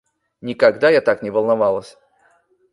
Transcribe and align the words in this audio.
Никогда 0.41 0.89
я 0.89 0.99
так 0.99 1.21
не 1.21 1.29
волновалась. 1.29 1.95